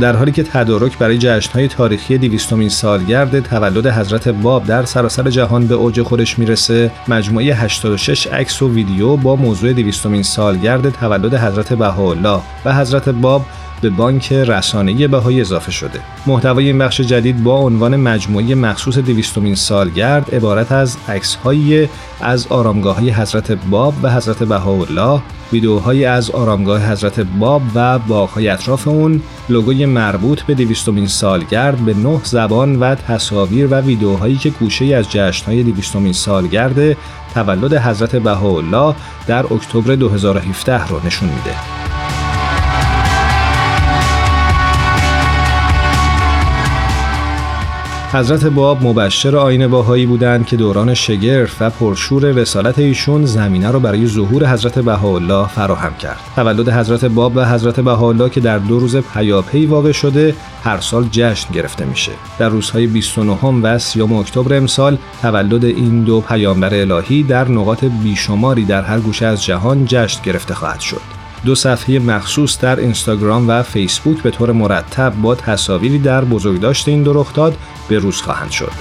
در 0.00 0.16
حالی 0.16 0.32
که 0.32 0.42
تدارک 0.42 0.98
برای 0.98 1.18
جشنهای 1.18 1.68
تاریخی 1.68 2.18
دیویستومین 2.18 2.68
سالگرد 2.68 3.40
تولد 3.40 3.86
حضرت 3.86 4.28
باب 4.28 4.64
در 4.64 4.84
سراسر 4.84 5.30
جهان 5.30 5.66
به 5.66 5.74
اوج 5.74 6.02
خودش 6.02 6.38
می‌رسه 6.38 6.90
مجموعه 7.08 7.54
86 7.54 8.26
عکس 8.26 8.62
و 8.62 8.72
ویدیو 8.72 9.16
با 9.16 9.36
موضوع 9.36 9.72
دیویستومین 9.72 10.22
سالگرد 10.22 10.90
تولد 10.90 11.34
حضرت 11.34 11.72
بهاءالله 11.72 12.40
و 12.64 12.74
حضرت 12.74 13.08
باب 13.08 13.46
به 13.80 13.90
بانک 13.90 14.32
رسانه‌ای 14.32 15.08
بهایی 15.08 15.40
اضافه 15.40 15.72
شده. 15.72 16.00
محتوای 16.26 16.66
این 16.66 16.78
بخش 16.78 17.00
جدید 17.00 17.42
با 17.42 17.58
عنوان 17.58 17.96
مجموعه 17.96 18.54
مخصوص 18.54 18.98
دویستمین 18.98 19.54
سالگرد 19.54 20.34
عبارت 20.34 20.72
از 20.72 20.96
عکس‌های 21.08 21.88
از 22.20 22.46
آرامگاه‌های 22.46 23.10
حضرت 23.10 23.52
باب 23.52 23.94
و 24.02 24.10
حضرت 24.10 24.42
بهاءالله، 24.42 25.20
ویدیوهایی 25.52 26.04
از 26.04 26.30
آرامگاه 26.30 26.92
حضرت 26.92 27.20
باب 27.20 27.62
و 27.74 27.98
باغ‌های 27.98 28.48
اطراف 28.48 28.88
اون، 28.88 29.22
لوگوی 29.48 29.86
مربوط 29.86 30.42
به 30.42 30.54
دویستمین 30.54 31.06
سالگرد 31.06 31.78
به 31.78 31.94
نه 31.94 32.20
زبان 32.24 32.80
و 32.80 32.94
تصاویر 32.94 33.66
و 33.66 33.74
ویدیوهایی 33.74 34.36
که 34.36 34.50
گوشه 34.50 34.84
از 34.84 35.10
جشن‌های 35.10 35.62
دویستمین 35.62 36.12
سالگرد 36.12 36.96
تولد 37.34 37.74
حضرت 37.74 38.16
بهاءالله 38.16 38.94
در 39.26 39.52
اکتبر 39.52 39.94
2017 39.94 40.88
رو 40.88 41.06
نشون 41.06 41.28
میده. 41.28 41.79
حضرت 48.12 48.44
باب 48.44 48.82
مبشر 48.82 49.36
آین 49.36 49.66
باهایی 49.66 50.06
بودند 50.06 50.46
که 50.46 50.56
دوران 50.56 50.94
شگرف 50.94 51.56
و 51.60 51.70
پرشور 51.70 52.24
رسالت 52.24 52.78
ایشون 52.78 53.24
زمینه 53.24 53.70
را 53.70 53.78
برای 53.78 54.06
ظهور 54.06 54.46
حضرت 54.46 54.78
بهاءالله 54.78 55.48
فراهم 55.48 55.94
کرد. 55.94 56.18
تولد 56.36 56.68
حضرت 56.68 57.04
باب 57.04 57.32
و 57.36 57.44
حضرت 57.44 57.80
بهاءالله 57.80 58.30
که 58.30 58.40
در 58.40 58.58
دو 58.58 58.80
روز 58.80 58.96
پیاپی 58.96 59.66
واقع 59.66 59.92
شده، 59.92 60.34
هر 60.64 60.80
سال 60.80 61.08
جشن 61.10 61.52
گرفته 61.52 61.84
میشه. 61.84 62.12
در 62.38 62.48
روزهای 62.48 62.86
29 62.86 63.32
و 63.62 63.78
30 63.78 64.02
اکتبر 64.02 64.56
امسال 64.56 64.98
تولد 65.22 65.64
این 65.64 66.04
دو 66.04 66.20
پیامبر 66.20 66.74
الهی 66.74 67.22
در 67.22 67.48
نقاط 67.48 67.84
بیشماری 67.84 68.64
در 68.64 68.82
هر 68.82 69.00
گوشه 69.00 69.26
از 69.26 69.44
جهان 69.44 69.84
جشن 69.84 70.22
گرفته 70.22 70.54
خواهد 70.54 70.80
شد. 70.80 71.19
دو 71.44 71.54
صفحه 71.54 71.98
مخصوص 71.98 72.58
در 72.58 72.80
اینستاگرام 72.80 73.48
و 73.48 73.62
فیسبوک 73.62 74.22
به 74.22 74.30
طور 74.30 74.52
مرتب 74.52 75.12
با 75.22 75.34
تصاویری 75.34 75.98
در 75.98 76.24
بزرگداشت 76.24 76.88
این 76.88 77.02
دو 77.02 77.12
رخداد 77.12 77.56
به 77.88 77.98
روز 77.98 78.22
خواهند 78.22 78.50
شد. 78.50 78.72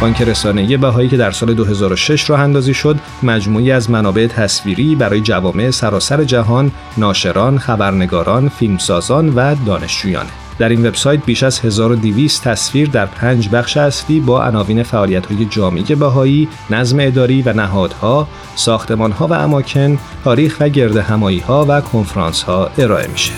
بانک 0.00 0.22
رسانه‌ای 0.22 0.76
بهایی 0.76 1.08
که 1.08 1.16
در 1.16 1.30
سال 1.30 1.54
2006 1.54 2.30
راه 2.30 2.40
اندازی 2.40 2.74
شد، 2.74 2.98
مجموعی 3.22 3.72
از 3.72 3.90
منابع 3.90 4.26
تصویری 4.26 4.94
برای 4.94 5.20
جوامع 5.20 5.70
سراسر 5.70 6.24
جهان، 6.24 6.72
ناشران، 6.96 7.58
خبرنگاران، 7.58 8.48
فیلمسازان 8.48 9.28
و 9.28 9.54
دانشجویانه. 9.66 10.49
در 10.60 10.68
این 10.68 10.86
وبسایت 10.86 11.24
بیش 11.24 11.42
از 11.42 11.60
1200 11.60 12.44
تصویر 12.44 12.88
در 12.88 13.06
پنج 13.06 13.48
بخش 13.48 13.76
اصلی 13.76 14.20
با 14.20 14.44
عناوین 14.44 14.82
فعالیت‌های 14.82 15.44
جامعه 15.44 15.94
بهایی، 15.94 16.48
نظم 16.70 16.96
اداری 17.00 17.42
و 17.42 17.52
نهادها، 17.52 18.28
ساختمان‌ها 18.54 19.26
و 19.26 19.32
اماکن، 19.32 19.98
تاریخ 20.24 20.56
و 20.60 20.68
گرد 20.68 20.96
همایی‌ها 20.96 21.66
و 21.68 21.80
کنفرانس‌ها 21.80 22.70
ارائه 22.78 23.06
میشه. 23.06 23.32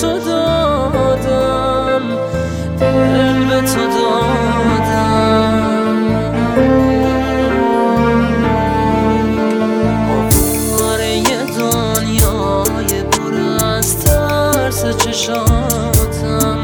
تو 0.00 0.18
چشاتم 14.92 16.58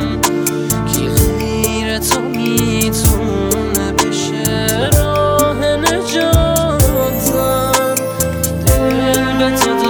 که 0.86 1.10
غیر 1.38 1.98
تو 1.98 2.20
می‌تونه 2.20 3.92
بشه 3.92 4.90
راه 4.98 5.60
نجاتم؟ 5.76 7.14
دل 8.66 9.38
به 9.38 9.56
تو 9.56 9.83